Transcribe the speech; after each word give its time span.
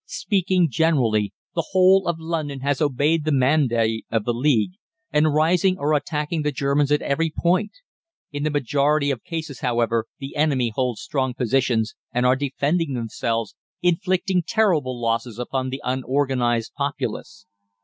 "Speaking 0.07 0.67
generally, 0.67 1.31
the 1.53 1.67
whole 1.73 2.07
of 2.07 2.15
London 2.19 2.61
has 2.61 2.81
obeyed 2.81 3.23
the 3.23 3.31
mandate 3.31 4.07
of 4.09 4.25
the 4.25 4.33
League, 4.33 4.71
and, 5.11 5.31
rising, 5.31 5.77
are 5.77 5.93
attacking 5.93 6.41
the 6.41 6.51
Germans 6.51 6.91
at 6.91 7.03
every 7.03 7.29
point. 7.29 7.73
In 8.31 8.41
the 8.41 8.49
majority 8.49 9.11
of 9.11 9.23
cases, 9.23 9.59
however, 9.59 10.07
the 10.17 10.35
enemy 10.35 10.71
hold 10.73 10.97
strong 10.97 11.35
positions, 11.35 11.93
and 12.11 12.25
are 12.25 12.35
defending 12.35 12.95
themselves, 12.95 13.53
inflicting 13.83 14.41
terrible 14.41 14.99
losses 14.99 15.37
upon 15.37 15.69
the 15.69 15.81
unorganised 15.85 16.73
populace. 16.75 17.45